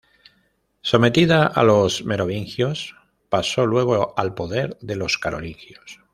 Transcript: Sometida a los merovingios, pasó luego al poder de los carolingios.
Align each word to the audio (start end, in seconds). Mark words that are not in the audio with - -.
Sometida 0.81 1.45
a 1.45 1.61
los 1.61 2.03
merovingios, 2.05 2.95
pasó 3.29 3.67
luego 3.67 4.15
al 4.17 4.33
poder 4.33 4.75
de 4.81 4.95
los 4.95 5.19
carolingios. 5.19 6.01